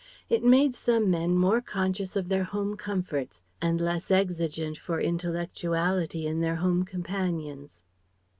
[0.29, 6.25] It made some men more conscious of their home comforts and less exigent for intellectuality
[6.25, 7.83] in their home companions.